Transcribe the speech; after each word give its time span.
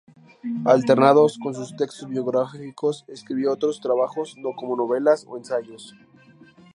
Alternados 0.65 1.37
con 1.37 1.53
sus 1.53 1.75
textos 1.75 2.09
biográficos, 2.09 3.05
escribió 3.07 3.51
otros 3.51 3.79
trabajos, 3.81 4.35
como 4.59 4.75
novelas 4.75 5.27
o 5.29 5.37
ensayos. 5.37 5.93